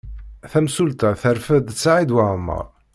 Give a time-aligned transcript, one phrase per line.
[0.51, 2.65] Tamsulta terfed Saɛid Waɛmaṛ.